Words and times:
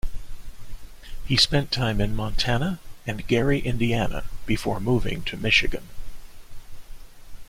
He 1.25 1.37
spent 1.37 1.71
time 1.71 2.01
in 2.01 2.15
Montana 2.15 2.79
and 3.05 3.27
Gary, 3.27 3.59
Indiana 3.59 4.23
before 4.47 4.79
moving 4.79 5.23
to 5.25 5.37
Michigan. 5.37 5.87